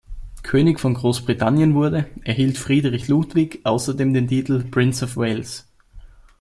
[0.41, 5.67] König von Großbritannien wurde, erhielt Friedrich Ludwig außerdem den Titel Prince of Wales.